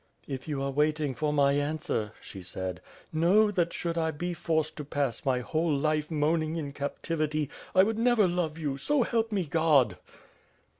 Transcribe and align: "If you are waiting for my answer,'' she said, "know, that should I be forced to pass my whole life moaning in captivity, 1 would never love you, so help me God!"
"If 0.27 0.47
you 0.47 0.63
are 0.63 0.71
waiting 0.71 1.13
for 1.13 1.31
my 1.31 1.51
answer,'' 1.53 2.13
she 2.21 2.41
said, 2.41 2.81
"know, 3.13 3.51
that 3.51 3.71
should 3.71 3.99
I 3.99 4.09
be 4.09 4.33
forced 4.33 4.75
to 4.77 4.83
pass 4.83 5.23
my 5.23 5.41
whole 5.41 5.71
life 5.75 6.09
moaning 6.09 6.55
in 6.55 6.71
captivity, 6.71 7.51
1 7.73 7.85
would 7.85 7.99
never 7.99 8.27
love 8.27 8.57
you, 8.57 8.79
so 8.79 9.03
help 9.03 9.31
me 9.31 9.45
God!" 9.45 9.97